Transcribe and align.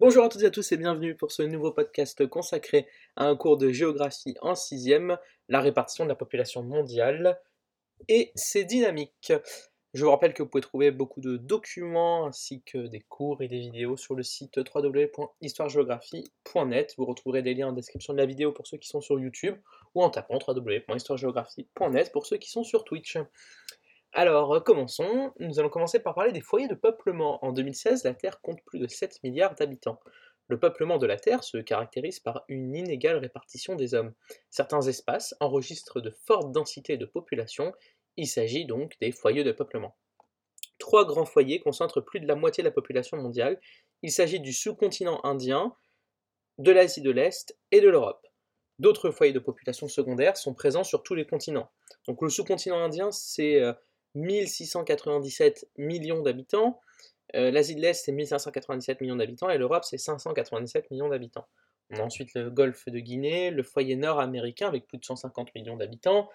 Bonjour 0.00 0.22
à 0.22 0.28
toutes 0.28 0.42
et 0.42 0.46
à 0.46 0.50
tous 0.50 0.70
et 0.70 0.76
bienvenue 0.76 1.16
pour 1.16 1.32
ce 1.32 1.42
nouveau 1.42 1.72
podcast 1.72 2.24
consacré 2.28 2.86
à 3.16 3.24
un 3.24 3.34
cours 3.34 3.56
de 3.56 3.72
géographie 3.72 4.36
en 4.42 4.54
sixième, 4.54 5.18
la 5.48 5.60
répartition 5.60 6.04
de 6.04 6.08
la 6.08 6.14
population 6.14 6.62
mondiale 6.62 7.36
et 8.06 8.30
ses 8.36 8.62
dynamiques. 8.62 9.32
Je 9.94 10.04
vous 10.04 10.10
rappelle 10.12 10.34
que 10.34 10.44
vous 10.44 10.48
pouvez 10.48 10.62
trouver 10.62 10.92
beaucoup 10.92 11.20
de 11.20 11.36
documents 11.36 12.26
ainsi 12.26 12.62
que 12.62 12.86
des 12.86 13.00
cours 13.00 13.42
et 13.42 13.48
des 13.48 13.58
vidéos 13.58 13.96
sur 13.96 14.14
le 14.14 14.22
site 14.22 14.60
www.histoiregéographie.net. 14.72 16.94
Vous 16.96 17.04
retrouverez 17.04 17.42
des 17.42 17.54
liens 17.54 17.70
en 17.70 17.72
description 17.72 18.12
de 18.12 18.18
la 18.18 18.26
vidéo 18.26 18.52
pour 18.52 18.68
ceux 18.68 18.78
qui 18.78 18.86
sont 18.86 19.00
sur 19.00 19.18
YouTube 19.18 19.56
ou 19.96 20.04
en 20.04 20.10
tapant 20.10 20.38
www.histoiregéographie.net 20.46 22.12
pour 22.12 22.24
ceux 22.24 22.36
qui 22.36 22.52
sont 22.52 22.62
sur 22.62 22.84
Twitch. 22.84 23.18
Alors, 24.12 24.54
euh, 24.54 24.60
commençons. 24.60 25.32
Nous 25.38 25.60
allons 25.60 25.68
commencer 25.68 26.00
par 26.00 26.14
parler 26.14 26.32
des 26.32 26.40
foyers 26.40 26.68
de 26.68 26.74
peuplement. 26.74 27.44
En 27.44 27.52
2016, 27.52 28.04
la 28.04 28.14
Terre 28.14 28.40
compte 28.40 28.62
plus 28.64 28.78
de 28.78 28.86
7 28.86 29.22
milliards 29.22 29.54
d'habitants. 29.54 30.00
Le 30.48 30.58
peuplement 30.58 30.96
de 30.96 31.06
la 31.06 31.18
Terre 31.18 31.44
se 31.44 31.58
caractérise 31.58 32.20
par 32.20 32.44
une 32.48 32.74
inégale 32.74 33.18
répartition 33.18 33.76
des 33.76 33.92
hommes. 33.94 34.14
Certains 34.48 34.80
espaces 34.80 35.34
enregistrent 35.40 36.00
de 36.00 36.10
fortes 36.10 36.52
densités 36.52 36.96
de 36.96 37.04
population, 37.04 37.72
il 38.16 38.26
s'agit 38.26 38.64
donc 38.64 38.96
des 39.00 39.12
foyers 39.12 39.44
de 39.44 39.52
peuplement. 39.52 39.96
Trois 40.78 41.04
grands 41.04 41.26
foyers 41.26 41.60
concentrent 41.60 42.00
plus 42.00 42.20
de 42.20 42.26
la 42.26 42.34
moitié 42.34 42.62
de 42.62 42.68
la 42.68 42.72
population 42.72 43.18
mondiale. 43.18 43.60
Il 44.02 44.10
s'agit 44.10 44.40
du 44.40 44.54
sous-continent 44.54 45.20
indien, 45.22 45.74
de 46.56 46.72
l'Asie 46.72 47.02
de 47.02 47.10
l'Est 47.10 47.56
et 47.70 47.80
de 47.80 47.88
l'Europe. 47.88 48.26
D'autres 48.78 49.10
foyers 49.10 49.32
de 49.32 49.38
population 49.38 49.86
secondaires 49.86 50.36
sont 50.36 50.54
présents 50.54 50.84
sur 50.84 51.02
tous 51.02 51.14
les 51.14 51.26
continents. 51.26 51.70
Donc 52.06 52.22
le 52.22 52.30
sous-continent 52.30 52.78
indien, 52.78 53.10
c'est 53.10 53.60
euh, 53.60 53.72
1697 54.18 55.68
millions 55.78 56.22
d'habitants. 56.22 56.80
Euh, 57.34 57.50
L'Asie 57.50 57.74
de 57.74 57.80
l'Est, 57.80 58.04
c'est 58.04 58.12
1597 58.12 59.00
millions 59.00 59.16
d'habitants. 59.16 59.50
Et 59.50 59.58
l'Europe, 59.58 59.84
c'est 59.84 59.98
597 59.98 60.90
millions 60.90 61.08
d'habitants. 61.08 61.46
On 61.90 61.96
a 61.96 62.02
ensuite 62.02 62.34
le 62.34 62.50
golfe 62.50 62.86
de 62.86 62.98
Guinée, 62.98 63.50
le 63.50 63.62
foyer 63.62 63.96
nord-américain 63.96 64.68
avec 64.68 64.86
plus 64.86 64.98
de 64.98 65.04
150 65.04 65.54
millions 65.54 65.76
d'habitants, 65.76 66.28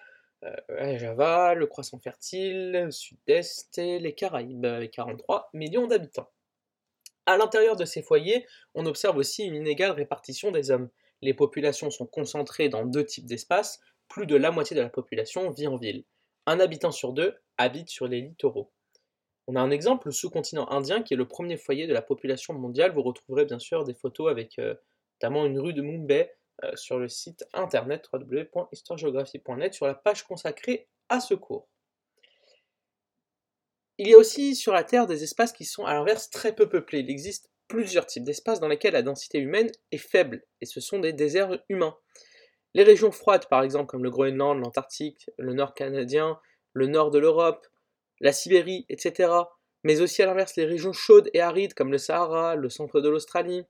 euh, 0.70 0.98
Java, 0.98 1.54
le 1.54 1.66
croissant 1.66 1.98
fertile, 1.98 2.72
le 2.72 2.90
sud-est 2.90 3.78
et 3.78 3.98
les 3.98 4.14
Caraïbes 4.14 4.64
avec 4.64 4.90
43 4.92 5.50
millions 5.54 5.86
d'habitants. 5.86 6.30
À 7.26 7.36
l'intérieur 7.38 7.76
de 7.76 7.84
ces 7.84 8.02
foyers, 8.02 8.46
on 8.74 8.84
observe 8.84 9.16
aussi 9.16 9.44
une 9.44 9.54
inégale 9.54 9.92
répartition 9.92 10.50
des 10.50 10.70
hommes. 10.70 10.90
Les 11.22 11.32
populations 11.32 11.90
sont 11.90 12.06
concentrées 12.06 12.68
dans 12.68 12.84
deux 12.84 13.04
types 13.04 13.24
d'espaces, 13.24 13.80
plus 14.08 14.26
de 14.26 14.36
la 14.36 14.50
moitié 14.50 14.76
de 14.76 14.82
la 14.82 14.90
population 14.90 15.50
vit 15.50 15.66
en 15.66 15.76
ville. 15.76 16.04
Un 16.46 16.60
habitant 16.60 16.92
sur 16.92 17.12
deux 17.12 17.34
habite 17.58 17.88
sur 17.88 18.06
les 18.06 18.20
littoraux. 18.20 18.72
On 19.46 19.56
a 19.56 19.60
un 19.60 19.70
exemple, 19.70 20.08
le 20.08 20.12
sous-continent 20.12 20.70
indien, 20.70 21.02
qui 21.02 21.14
est 21.14 21.16
le 21.16 21.28
premier 21.28 21.56
foyer 21.56 21.86
de 21.86 21.92
la 21.92 22.02
population 22.02 22.54
mondiale. 22.54 22.92
Vous 22.92 23.02
retrouverez 23.02 23.44
bien 23.44 23.58
sûr 23.58 23.84
des 23.84 23.94
photos 23.94 24.30
avec 24.30 24.58
euh, 24.58 24.74
notamment 25.20 25.44
une 25.44 25.58
rue 25.58 25.74
de 25.74 25.82
Mumbai 25.82 26.30
euh, 26.64 26.74
sur 26.76 26.98
le 26.98 27.08
site 27.08 27.44
internet 27.52 28.08
www.histoiregéographie.net 28.12 29.74
sur 29.74 29.86
la 29.86 29.94
page 29.94 30.22
consacrée 30.24 30.88
à 31.08 31.20
ce 31.20 31.34
cours. 31.34 31.68
Il 33.98 34.08
y 34.08 34.14
a 34.14 34.18
aussi 34.18 34.56
sur 34.56 34.72
la 34.72 34.82
Terre 34.82 35.06
des 35.06 35.22
espaces 35.22 35.52
qui 35.52 35.64
sont 35.64 35.84
à 35.84 35.94
l'inverse 35.94 36.30
très 36.30 36.54
peu 36.54 36.68
peuplés. 36.68 37.00
Il 37.00 37.10
existe 37.10 37.50
plusieurs 37.68 38.06
types 38.06 38.24
d'espaces 38.24 38.60
dans 38.60 38.68
lesquels 38.68 38.94
la 38.94 39.02
densité 39.02 39.38
humaine 39.38 39.70
est 39.92 39.98
faible, 39.98 40.44
et 40.60 40.66
ce 40.66 40.80
sont 40.80 40.98
des 40.98 41.12
déserts 41.12 41.58
humains. 41.68 41.96
Les 42.74 42.82
régions 42.82 43.12
froides, 43.12 43.46
par 43.48 43.62
exemple, 43.62 43.86
comme 43.86 44.02
le 44.02 44.10
Groenland, 44.10 44.60
l'Antarctique, 44.60 45.30
le 45.38 45.54
nord 45.54 45.74
canadien, 45.74 46.38
le 46.72 46.88
nord 46.88 47.10
de 47.10 47.18
l'Europe, 47.18 47.66
la 48.20 48.32
Sibérie, 48.32 48.84
etc. 48.88 49.32
Mais 49.84 50.00
aussi 50.00 50.22
à 50.22 50.26
l'inverse 50.26 50.56
les 50.56 50.64
régions 50.64 50.92
chaudes 50.92 51.30
et 51.34 51.40
arides 51.40 51.74
comme 51.74 51.92
le 51.92 51.98
Sahara, 51.98 52.56
le 52.56 52.68
centre 52.68 53.00
de 53.00 53.08
l'Australie, 53.08 53.64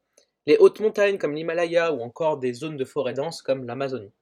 les 0.47 0.57
hautes 0.59 0.81
montagnes 0.81 1.19
comme 1.19 1.35
l'Himalaya 1.35 1.93
ou 1.93 2.01
encore 2.01 2.39
des 2.39 2.53
zones 2.53 2.77
de 2.77 2.85
forêt 2.85 3.15
dense 3.15 3.43
comme 3.43 3.67
l'Amazonie. 3.67 4.13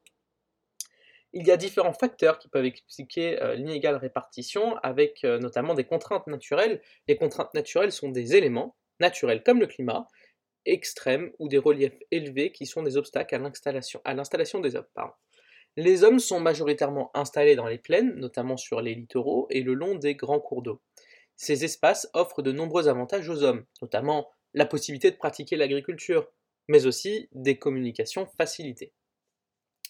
Il 1.33 1.47
y 1.47 1.51
a 1.51 1.57
différents 1.57 1.95
facteurs 1.95 2.39
qui 2.39 2.49
peuvent 2.49 2.65
expliquer 2.65 3.41
euh, 3.43 3.55
l'inégale 3.55 3.97
répartition 3.97 4.77
avec 4.83 5.25
euh, 5.25 5.39
notamment 5.39 5.75
des 5.75 5.85
contraintes 5.85 6.27
naturelles. 6.27 6.83
Les 7.09 7.17
contraintes 7.17 7.55
naturelles 7.55 7.93
sont 7.93 8.11
des 8.11 8.37
éléments 8.37 8.77
naturels 9.01 9.43
comme 9.43 9.61
le 9.61 9.67
climat, 9.67 10.07
extrêmes 10.67 11.33
ou 11.39 11.49
des 11.49 11.59
reliefs 11.59 11.99
élevés 12.11 12.53
qui 12.53 12.67
sont 12.67 12.83
des 12.83 12.97
obstacles 12.97 13.35
à 13.35 14.15
l'installation 14.15 14.61
des 14.61 14.77
hommes. 14.77 14.87
Les 15.77 16.05
hommes 16.05 16.19
sont 16.19 16.41
majoritairement 16.41 17.11
installés 17.15 17.57
dans 17.57 17.67
les 17.67 17.79
plaines, 17.79 18.15
notamment 18.17 18.57
sur 18.57 18.81
les 18.81 18.95
littoraux 18.95 19.47
et 19.51 19.63
le 19.63 19.75
long 19.75 19.95
des 19.95 20.15
grands 20.15 20.41
cours 20.41 20.63
d'eau. 20.63 20.81
Ces 21.37 21.65
espaces 21.65 22.09
offrent 22.13 22.43
de 22.43 22.53
nombreux 22.53 22.89
avantages 22.89 23.29
aux 23.29 23.43
hommes, 23.43 23.65
notamment 23.81 24.31
la 24.55 24.67
possibilité 24.67 25.11
de 25.11 25.17
pratiquer 25.17 25.57
l'agriculture, 25.57 26.31
mais 26.69 26.87
aussi 26.87 27.29
des 27.33 27.59
communications 27.59 28.27
facilitées. 28.37 28.93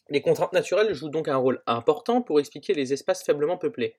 Les 0.09 0.21
contraintes 0.21 0.53
naturelles 0.53 0.95
jouent 0.95 1.09
donc 1.09 1.29
un 1.29 1.37
rôle 1.37 1.63
important 1.67 2.23
pour 2.23 2.41
expliquer 2.41 2.75
les 2.75 2.93
espaces 2.93 3.25
faiblement 3.25 3.59
peuplés. 3.59 3.97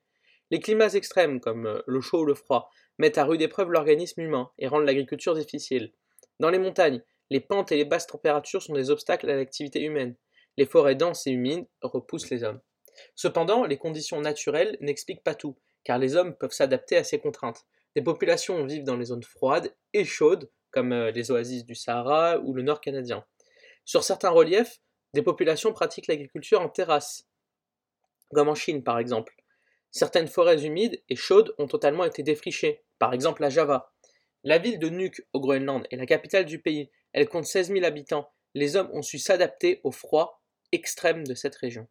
Les 0.50 0.60
climats 0.60 0.92
extrêmes, 0.92 1.40
comme 1.40 1.66
euh, 1.66 1.82
le 1.86 2.00
chaud 2.00 2.20
ou 2.20 2.24
le 2.24 2.34
froid, 2.34 2.70
mettent 2.98 3.18
à 3.18 3.24
rude 3.24 3.42
épreuve 3.42 3.70
l'organisme 3.70 4.20
humain 4.20 4.50
et 4.58 4.68
rendent 4.68 4.84
l'agriculture 4.84 5.34
difficile. 5.34 5.92
Dans 6.40 6.50
les 6.50 6.58
montagnes, 6.58 7.02
les 7.30 7.40
pentes 7.40 7.72
et 7.72 7.76
les 7.76 7.84
basses 7.84 8.06
températures 8.06 8.62
sont 8.62 8.74
des 8.74 8.90
obstacles 8.90 9.30
à 9.30 9.36
l'activité 9.36 9.82
humaine 9.82 10.16
les 10.56 10.66
forêts 10.66 10.94
denses 10.94 11.26
et 11.26 11.30
humides 11.30 11.66
repoussent 11.82 12.30
les 12.30 12.44
hommes. 12.44 12.60
Cependant, 13.14 13.64
les 13.64 13.78
conditions 13.78 14.20
naturelles 14.20 14.76
n'expliquent 14.80 15.24
pas 15.24 15.34
tout, 15.34 15.56
car 15.82 15.98
les 15.98 16.16
hommes 16.16 16.36
peuvent 16.36 16.52
s'adapter 16.52 16.96
à 16.96 17.04
ces 17.04 17.18
contraintes. 17.18 17.64
Des 17.96 18.02
populations 18.02 18.64
vivent 18.64 18.84
dans 18.84 18.96
les 18.96 19.06
zones 19.06 19.22
froides 19.22 19.74
et 19.92 20.04
chaudes, 20.04 20.50
comme 20.70 20.92
euh, 20.92 21.10
les 21.10 21.30
oasis 21.30 21.64
du 21.64 21.74
Sahara 21.74 22.38
ou 22.40 22.52
le 22.54 22.62
nord 22.62 22.80
canadien. 22.80 23.24
Sur 23.84 24.02
certains 24.04 24.30
reliefs, 24.30 24.80
des 25.12 25.22
populations 25.22 25.72
pratiquent 25.72 26.08
l'agriculture 26.08 26.60
en 26.60 26.68
terrasse, 26.68 27.28
comme 28.32 28.48
en 28.48 28.54
Chine 28.54 28.82
par 28.82 28.98
exemple. 28.98 29.34
Certaines 29.90 30.26
forêts 30.26 30.64
humides 30.64 31.00
et 31.08 31.16
chaudes 31.16 31.54
ont 31.58 31.68
totalement 31.68 32.04
été 32.04 32.24
défrichées, 32.24 32.82
par 32.98 33.12
exemple 33.12 33.44
à 33.44 33.50
Java. 33.50 33.93
La 34.46 34.58
ville 34.58 34.78
de 34.78 34.90
Nuuk 34.90 35.26
au 35.32 35.40
Groenland 35.40 35.86
est 35.90 35.96
la 35.96 36.04
capitale 36.04 36.44
du 36.44 36.58
pays. 36.58 36.90
Elle 37.14 37.30
compte 37.30 37.46
16 37.46 37.68
000 37.68 37.82
habitants. 37.82 38.30
Les 38.52 38.76
hommes 38.76 38.90
ont 38.92 39.00
su 39.00 39.18
s'adapter 39.18 39.80
au 39.84 39.90
froid 39.90 40.42
extrême 40.70 41.26
de 41.26 41.34
cette 41.34 41.54
région. 41.54 41.88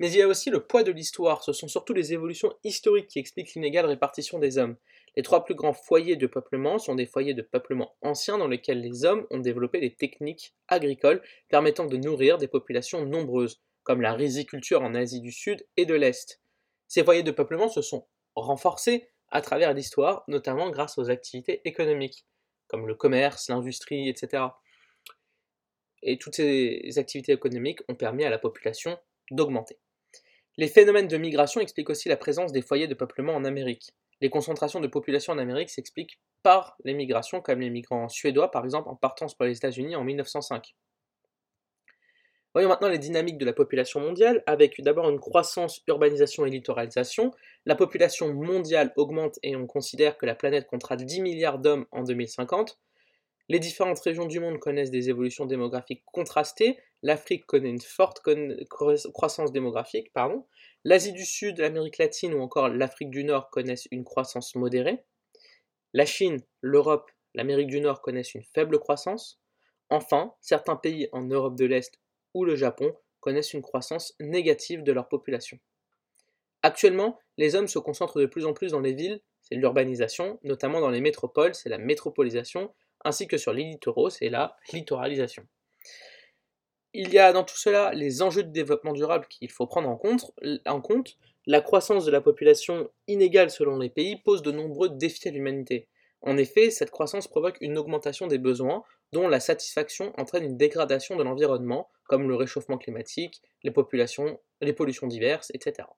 Mais 0.00 0.10
il 0.10 0.16
y 0.16 0.22
a 0.22 0.26
aussi 0.26 0.50
le 0.50 0.66
poids 0.66 0.82
de 0.82 0.90
l'histoire, 0.90 1.44
ce 1.44 1.52
sont 1.52 1.68
surtout 1.68 1.92
les 1.92 2.12
évolutions 2.12 2.52
historiques 2.64 3.06
qui 3.06 3.20
expliquent 3.20 3.54
l'inégale 3.54 3.86
répartition 3.86 4.40
des 4.40 4.58
hommes. 4.58 4.76
Les 5.14 5.22
trois 5.22 5.44
plus 5.44 5.54
grands 5.54 5.72
foyers 5.72 6.16
de 6.16 6.26
peuplement 6.26 6.78
sont 6.78 6.96
des 6.96 7.06
foyers 7.06 7.34
de 7.34 7.42
peuplement 7.42 7.94
anciens 8.02 8.38
dans 8.38 8.48
lesquels 8.48 8.80
les 8.80 9.04
hommes 9.04 9.26
ont 9.30 9.38
développé 9.38 9.78
des 9.78 9.94
techniques 9.94 10.54
agricoles 10.66 11.22
permettant 11.48 11.86
de 11.86 11.96
nourrir 11.96 12.38
des 12.38 12.48
populations 12.48 13.04
nombreuses, 13.04 13.60
comme 13.84 14.00
la 14.00 14.14
riziculture 14.14 14.82
en 14.82 14.96
Asie 14.96 15.20
du 15.20 15.30
Sud 15.30 15.64
et 15.76 15.86
de 15.86 15.94
l'Est. 15.94 16.40
Ces 16.88 17.04
foyers 17.04 17.22
de 17.22 17.30
peuplement 17.30 17.68
se 17.68 17.82
sont 17.82 18.08
renforcés 18.34 19.10
à 19.30 19.40
travers 19.40 19.74
l'histoire, 19.74 20.24
notamment 20.28 20.70
grâce 20.70 20.98
aux 20.98 21.10
activités 21.10 21.60
économiques, 21.64 22.24
comme 22.66 22.86
le 22.86 22.94
commerce, 22.94 23.48
l'industrie, 23.48 24.08
etc. 24.08 24.44
Et 26.02 26.18
toutes 26.18 26.36
ces 26.36 26.98
activités 26.98 27.32
économiques 27.32 27.80
ont 27.88 27.94
permis 27.94 28.24
à 28.24 28.30
la 28.30 28.38
population 28.38 28.98
d'augmenter. 29.30 29.78
Les 30.56 30.68
phénomènes 30.68 31.08
de 31.08 31.16
migration 31.16 31.60
expliquent 31.60 31.90
aussi 31.90 32.08
la 32.08 32.16
présence 32.16 32.52
des 32.52 32.62
foyers 32.62 32.88
de 32.88 32.94
peuplement 32.94 33.34
en 33.34 33.44
Amérique. 33.44 33.90
Les 34.20 34.30
concentrations 34.30 34.80
de 34.80 34.88
population 34.88 35.32
en 35.32 35.38
Amérique 35.38 35.70
s'expliquent 35.70 36.18
par 36.42 36.76
les 36.84 36.94
migrations, 36.94 37.40
comme 37.40 37.60
les 37.60 37.70
migrants 37.70 38.08
suédois 38.08 38.50
par 38.50 38.64
exemple 38.64 38.88
en 38.88 38.96
partance 38.96 39.34
pour 39.34 39.44
les 39.44 39.56
États-Unis 39.56 39.96
en 39.96 40.04
1905. 40.04 40.74
Voyons 42.58 42.70
maintenant 42.70 42.88
les 42.88 42.98
dynamiques 42.98 43.38
de 43.38 43.44
la 43.44 43.52
population 43.52 44.00
mondiale, 44.00 44.42
avec 44.44 44.82
d'abord 44.82 45.08
une 45.08 45.20
croissance, 45.20 45.80
urbanisation 45.86 46.44
et 46.44 46.50
littoralisation. 46.50 47.30
La 47.66 47.76
population 47.76 48.34
mondiale 48.34 48.92
augmente 48.96 49.38
et 49.44 49.54
on 49.54 49.68
considère 49.68 50.18
que 50.18 50.26
la 50.26 50.34
planète 50.34 50.66
comptera 50.66 50.96
10 50.96 51.20
milliards 51.20 51.60
d'hommes 51.60 51.86
en 51.92 52.02
2050. 52.02 52.80
Les 53.48 53.60
différentes 53.60 54.00
régions 54.00 54.26
du 54.26 54.40
monde 54.40 54.58
connaissent 54.58 54.90
des 54.90 55.08
évolutions 55.08 55.46
démographiques 55.46 56.02
contrastées. 56.06 56.80
L'Afrique 57.04 57.46
connaît 57.46 57.70
une 57.70 57.80
forte 57.80 58.20
croissance 59.14 59.52
démographique. 59.52 60.10
L'Asie 60.82 61.12
du 61.12 61.26
Sud, 61.26 61.60
l'Amérique 61.60 61.98
latine 61.98 62.34
ou 62.34 62.40
encore 62.40 62.68
l'Afrique 62.68 63.10
du 63.10 63.22
Nord 63.22 63.50
connaissent 63.50 63.86
une 63.92 64.02
croissance 64.02 64.56
modérée. 64.56 65.04
La 65.92 66.06
Chine, 66.06 66.40
l'Europe, 66.60 67.08
l'Amérique 67.36 67.68
du 67.68 67.80
Nord 67.80 68.02
connaissent 68.02 68.34
une 68.34 68.42
faible 68.42 68.80
croissance. 68.80 69.40
Enfin, 69.90 70.34
certains 70.40 70.74
pays 70.74 71.08
en 71.12 71.22
Europe 71.22 71.54
de 71.54 71.64
l'Est 71.64 72.00
ou 72.34 72.44
le 72.44 72.56
Japon 72.56 72.94
connaissent 73.20 73.54
une 73.54 73.62
croissance 73.62 74.14
négative 74.20 74.82
de 74.82 74.92
leur 74.92 75.08
population. 75.08 75.58
Actuellement, 76.62 77.18
les 77.36 77.54
hommes 77.54 77.68
se 77.68 77.78
concentrent 77.78 78.20
de 78.20 78.26
plus 78.26 78.46
en 78.46 78.52
plus 78.52 78.72
dans 78.72 78.80
les 78.80 78.92
villes, 78.92 79.20
c'est 79.42 79.54
l'urbanisation, 79.54 80.38
notamment 80.42 80.80
dans 80.80 80.90
les 80.90 81.00
métropoles, 81.00 81.54
c'est 81.54 81.68
la 81.68 81.78
métropolisation, 81.78 82.72
ainsi 83.04 83.26
que 83.26 83.38
sur 83.38 83.52
les 83.52 83.64
littoraux, 83.64 84.10
c'est 84.10 84.28
la 84.28 84.56
littoralisation. 84.72 85.46
Il 86.94 87.12
y 87.12 87.18
a 87.18 87.32
dans 87.32 87.44
tout 87.44 87.56
cela 87.56 87.92
les 87.92 88.22
enjeux 88.22 88.42
de 88.42 88.50
développement 88.50 88.92
durable 88.92 89.26
qu'il 89.28 89.50
faut 89.50 89.66
prendre 89.66 89.88
en 89.88 89.96
compte, 89.96 90.32
en 90.66 90.80
compte. 90.80 91.16
La 91.46 91.60
croissance 91.60 92.04
de 92.04 92.10
la 92.10 92.20
population 92.20 92.90
inégale 93.06 93.50
selon 93.50 93.78
les 93.78 93.90
pays 93.90 94.16
pose 94.16 94.42
de 94.42 94.50
nombreux 94.50 94.88
défis 94.88 95.28
à 95.28 95.30
l'humanité. 95.30 95.86
En 96.22 96.36
effet, 96.36 96.70
cette 96.70 96.90
croissance 96.90 97.28
provoque 97.28 97.58
une 97.60 97.78
augmentation 97.78 98.26
des 98.26 98.38
besoins, 98.38 98.82
dont 99.12 99.28
la 99.28 99.40
satisfaction 99.40 100.12
entraîne 100.18 100.44
une 100.44 100.56
dégradation 100.56 101.16
de 101.16 101.22
l'environnement, 101.22 101.88
comme 102.04 102.28
le 102.28 102.34
réchauffement 102.34 102.78
climatique, 102.78 103.42
les, 103.62 103.70
populations, 103.70 104.40
les 104.60 104.72
pollutions 104.72 105.06
diverses, 105.06 105.50
etc. 105.54 105.88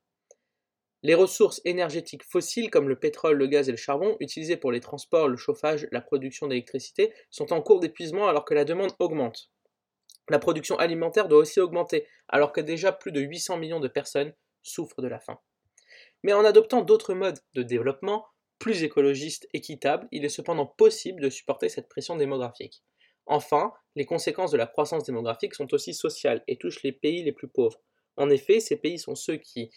Les 1.03 1.15
ressources 1.15 1.62
énergétiques 1.65 2.25
fossiles 2.25 2.71
comme 2.71 2.89
le 2.89 2.99
pétrole, 2.99 3.39
le 3.39 3.47
gaz 3.47 3.69
et 3.69 3.73
le 3.73 3.79
charbon, 3.79 4.17
utilisés 4.21 4.59
pour 4.59 4.71
les 4.71 4.81
transports, 4.81 5.29
le 5.29 5.37
chauffage, 5.37 5.89
la 5.93 6.03
production 6.03 6.47
d'électricité, 6.47 7.12
sont 7.31 7.53
en 7.53 7.62
cours 7.62 7.81
d'épuisement 7.81 8.29
alors 8.29 8.45
que 8.45 8.55
la 8.55 8.67
demande 8.67 8.93
augmente. 8.99 9.51
La 10.29 10.39
production 10.39 10.77
alimentaire 10.77 11.29
doit 11.29 11.39
aussi 11.39 11.59
augmenter, 11.59 12.06
alors 12.29 12.53
que 12.53 12.61
déjà 12.61 12.93
plus 12.93 13.13
de 13.13 13.21
800 13.21 13.56
millions 13.56 13.81
de 13.81 13.89
personnes 13.89 14.35
souffrent 14.63 15.01
de 15.01 15.09
la 15.09 15.19
faim. 15.19 15.39
Mais 16.23 16.35
en 16.35 16.45
adoptant 16.45 16.83
d'autres 16.83 17.15
modes 17.15 17.41
de 17.55 17.63
développement, 17.63 18.27
plus 18.59 18.83
écologistes, 18.83 19.49
équitables, 19.55 20.06
il 20.13 20.25
est 20.27 20.29
cependant 20.29 20.67
possible 20.67 21.23
de 21.23 21.31
supporter 21.31 21.71
cette 21.71 21.89
pression 21.89 22.17
démographique. 22.17 22.83
Enfin, 23.32 23.73
les 23.94 24.06
conséquences 24.06 24.50
de 24.50 24.56
la 24.56 24.67
croissance 24.67 25.05
démographique 25.05 25.55
sont 25.55 25.73
aussi 25.73 25.94
sociales 25.94 26.43
et 26.49 26.59
touchent 26.59 26.82
les 26.82 26.91
pays 26.91 27.23
les 27.23 27.31
plus 27.31 27.47
pauvres. 27.47 27.81
En 28.17 28.29
effet, 28.29 28.59
ces 28.59 28.77
pays 28.77 28.99
sont 28.99 29.15
ceux 29.15 29.37
qui 29.37 29.71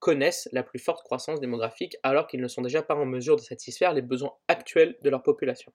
connaissent 0.00 0.50
la 0.52 0.62
plus 0.62 0.78
forte 0.78 1.02
croissance 1.02 1.40
démographique 1.40 1.96
alors 2.02 2.26
qu'ils 2.26 2.42
ne 2.42 2.46
sont 2.46 2.60
déjà 2.60 2.82
pas 2.82 2.94
en 2.94 3.06
mesure 3.06 3.36
de 3.36 3.40
satisfaire 3.40 3.94
les 3.94 4.02
besoins 4.02 4.36
actuels 4.48 4.98
de 5.00 5.08
leur 5.08 5.22
population. 5.22 5.72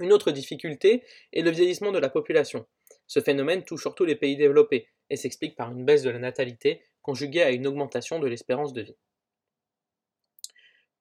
Une 0.00 0.14
autre 0.14 0.30
difficulté 0.30 1.04
est 1.34 1.42
le 1.42 1.50
vieillissement 1.50 1.92
de 1.92 1.98
la 1.98 2.08
population. 2.08 2.64
Ce 3.06 3.20
phénomène 3.20 3.62
touche 3.62 3.82
surtout 3.82 4.06
les 4.06 4.16
pays 4.16 4.38
développés 4.38 4.88
et 5.10 5.16
s'explique 5.16 5.56
par 5.56 5.72
une 5.72 5.84
baisse 5.84 6.02
de 6.02 6.10
la 6.10 6.18
natalité 6.18 6.82
conjuguée 7.02 7.42
à 7.42 7.50
une 7.50 7.66
augmentation 7.66 8.18
de 8.18 8.28
l'espérance 8.28 8.72
de 8.72 8.80
vie. 8.80 8.96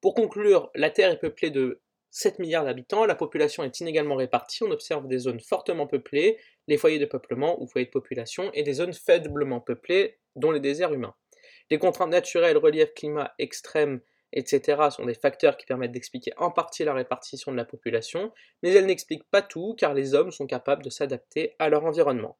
Pour 0.01 0.15
conclure, 0.15 0.69
la 0.75 0.89
Terre 0.89 1.11
est 1.11 1.19
peuplée 1.19 1.49
de 1.49 1.81
7 2.15 2.37
milliards 2.37 2.65
d'habitants, 2.65 3.05
la 3.05 3.15
population 3.15 3.63
est 3.63 3.79
inégalement 3.79 4.15
répartie, 4.15 4.63
on 4.63 4.69
observe 4.69 5.07
des 5.07 5.17
zones 5.17 5.39
fortement 5.39 5.87
peuplées, 5.87 6.37
les 6.67 6.77
foyers 6.77 6.99
de 6.99 7.05
peuplement 7.05 7.59
ou 7.59 7.65
foyers 7.65 7.87
de 7.87 7.91
population, 7.91 8.51
et 8.53 8.61
des 8.61 8.73
zones 8.73 8.93
faiblement 8.93 9.59
peuplées, 9.59 10.19
dont 10.35 10.51
les 10.51 10.59
déserts 10.59 10.93
humains. 10.93 11.15
Les 11.71 11.79
contraintes 11.79 12.11
naturelles, 12.11 12.57
relief, 12.57 12.93
climat 12.93 13.33
extrême, 13.39 13.99
etc. 14.31 14.89
sont 14.91 15.05
des 15.05 15.15
facteurs 15.15 15.57
qui 15.57 15.65
permettent 15.65 15.91
d'expliquer 15.91 16.33
en 16.37 16.51
partie 16.51 16.83
la 16.83 16.93
répartition 16.93 17.51
de 17.51 17.57
la 17.57 17.65
population, 17.65 18.31
mais 18.61 18.71
elles 18.71 18.85
n'expliquent 18.85 19.29
pas 19.31 19.41
tout 19.41 19.73
car 19.75 19.95
les 19.95 20.13
hommes 20.13 20.31
sont 20.31 20.45
capables 20.45 20.83
de 20.83 20.91
s'adapter 20.91 21.55
à 21.57 21.67
leur 21.69 21.83
environnement. 21.83 22.37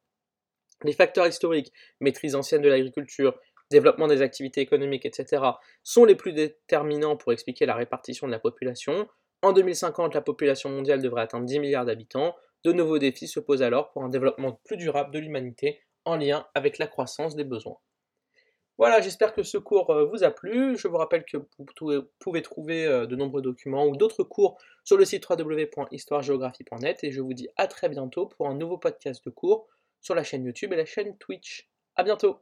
Les 0.84 0.92
facteurs 0.92 1.26
historiques, 1.26 1.72
maîtrise 1.98 2.36
ancienne 2.36 2.62
de 2.62 2.68
l'agriculture, 2.68 3.36
développement 3.72 4.06
des 4.06 4.22
activités 4.22 4.60
économiques, 4.60 5.04
etc., 5.04 5.42
sont 5.82 6.04
les 6.04 6.14
plus 6.14 6.32
déterminants 6.32 7.16
pour 7.16 7.32
expliquer 7.32 7.66
la 7.66 7.74
répartition 7.74 8.28
de 8.28 8.32
la 8.32 8.38
population. 8.38 9.08
En 9.44 9.52
2050, 9.52 10.14
la 10.14 10.22
population 10.22 10.70
mondiale 10.70 11.02
devrait 11.02 11.20
atteindre 11.20 11.44
10 11.44 11.58
milliards 11.58 11.84
d'habitants. 11.84 12.34
De 12.64 12.72
nouveaux 12.72 12.96
défis 12.96 13.28
se 13.28 13.40
posent 13.40 13.62
alors 13.62 13.90
pour 13.90 14.02
un 14.02 14.08
développement 14.08 14.58
plus 14.64 14.78
durable 14.78 15.10
de 15.10 15.18
l'humanité 15.18 15.82
en 16.06 16.16
lien 16.16 16.46
avec 16.54 16.78
la 16.78 16.86
croissance 16.86 17.36
des 17.36 17.44
besoins. 17.44 17.76
Voilà, 18.78 19.02
j'espère 19.02 19.34
que 19.34 19.42
ce 19.42 19.58
cours 19.58 19.90
euh, 19.90 20.06
vous 20.06 20.24
a 20.24 20.30
plu. 20.30 20.78
Je 20.78 20.88
vous 20.88 20.96
rappelle 20.96 21.26
que 21.26 21.36
vous 21.36 21.66
pouvez 22.20 22.40
trouver 22.40 22.86
euh, 22.86 23.04
de 23.04 23.16
nombreux 23.16 23.42
documents 23.42 23.86
ou 23.86 23.96
d'autres 23.98 24.24
cours 24.24 24.56
sur 24.82 24.96
le 24.96 25.04
site 25.04 25.28
www.histoiregéographie.net 25.28 27.04
et 27.04 27.12
je 27.12 27.20
vous 27.20 27.34
dis 27.34 27.50
à 27.58 27.66
très 27.66 27.90
bientôt 27.90 28.24
pour 28.24 28.48
un 28.48 28.54
nouveau 28.54 28.78
podcast 28.78 29.22
de 29.26 29.30
cours 29.30 29.66
sur 30.00 30.14
la 30.14 30.24
chaîne 30.24 30.46
YouTube 30.46 30.72
et 30.72 30.76
la 30.76 30.86
chaîne 30.86 31.18
Twitch. 31.18 31.68
A 31.96 32.02
bientôt 32.02 32.40